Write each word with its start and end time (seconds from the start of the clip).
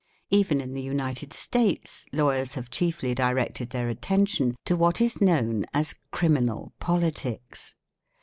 Even 0.31 0.59
in 0.61 0.73
the 0.73 0.81
United 0.81 1.31
States, 1.31 2.07
lawyers 2.11 2.55
have 2.55 2.71
chiefly 2.71 3.13
'directed 3.13 3.69
their 3.69 3.87
attention 3.87 4.55
to 4.65 4.75
what 4.75 4.99
is 4.99 5.21
known 5.21 5.63
as 5.75 5.93
Criminal 6.09 6.73
Politics. 6.79 7.75